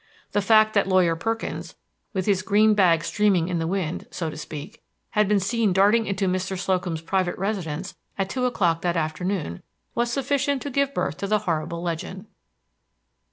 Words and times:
The 0.31 0.41
fact 0.41 0.73
that 0.73 0.87
Lawyer 0.87 1.15
Perkins, 1.15 1.75
with 2.11 2.25
his 2.25 2.41
green 2.41 2.73
bag 2.73 3.03
streaming 3.03 3.49
in 3.49 3.59
the 3.59 3.67
wind, 3.67 4.07
so 4.09 4.31
to 4.31 4.35
speak, 4.35 4.81
had 5.11 5.27
been 5.27 5.39
seen 5.39 5.73
darting 5.73 6.07
into 6.07 6.27
Mr. 6.27 6.57
Slocum's 6.57 7.03
private 7.03 7.37
residence 7.37 7.95
at 8.17 8.27
two 8.27 8.45
o'clock 8.45 8.81
that 8.81 8.97
afternoon 8.97 9.61
was 9.93 10.11
sufficient 10.11 10.63
to 10.63 10.71
give 10.71 10.95
birth 10.95 11.17
to 11.17 11.27
the 11.27 11.37
horrible 11.45 11.83
legend. 11.83 12.25